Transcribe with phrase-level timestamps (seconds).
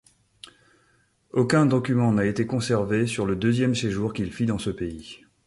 [1.31, 5.23] Aucun document n'a été conservé sur le deuxième séjour qu'il fit dans ce pays.